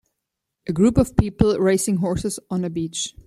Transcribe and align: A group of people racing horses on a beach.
A 0.67 0.73
group 0.73 0.97
of 0.97 1.15
people 1.15 1.59
racing 1.59 1.97
horses 1.97 2.39
on 2.49 2.65
a 2.65 2.71
beach. 2.71 3.13